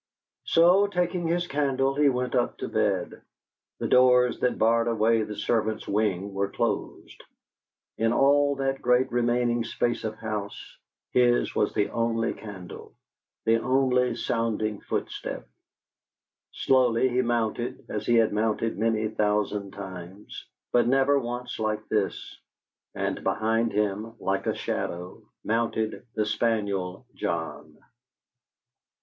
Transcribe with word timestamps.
So, 0.45 0.87
taking 0.87 1.27
his 1.27 1.45
candle, 1.45 1.93
he 1.93 2.09
went 2.09 2.33
up 2.33 2.57
to 2.57 2.67
bed. 2.67 3.21
The 3.77 3.87
doors 3.87 4.39
that 4.39 4.57
barred 4.57 4.87
away 4.87 5.21
the 5.21 5.35
servants' 5.35 5.87
wing 5.87 6.33
were 6.33 6.49
closed. 6.49 7.23
In 7.99 8.11
all 8.11 8.55
that 8.55 8.81
great 8.81 9.11
remaining 9.11 9.63
space 9.63 10.03
of 10.03 10.15
house 10.15 10.59
his 11.11 11.53
was 11.55 11.75
the 11.75 11.89
only 11.91 12.33
candle, 12.33 12.95
the 13.45 13.57
only 13.57 14.15
sounding 14.15 14.81
footstep. 14.81 15.47
Slowly 16.51 17.07
he 17.09 17.21
mounted 17.21 17.85
as 17.87 18.07
he 18.07 18.15
had 18.15 18.33
mounted 18.33 18.79
many 18.79 19.07
thousand 19.07 19.69
times, 19.69 20.47
but 20.71 20.87
never 20.87 21.19
once 21.19 21.59
like 21.59 21.87
this, 21.89 22.39
and 22.95 23.23
behind 23.23 23.71
him, 23.71 24.15
like 24.17 24.47
a 24.47 24.55
shadow, 24.55 25.21
mounted 25.43 26.07
the 26.15 26.25
spaniel 26.25 27.05
John. 27.13 27.77